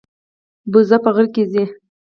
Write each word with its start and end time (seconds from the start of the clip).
بوزه 0.71 0.97
په 1.03 1.09
غره 1.15 1.27
کې 1.33 1.43
ځي. 1.51 1.63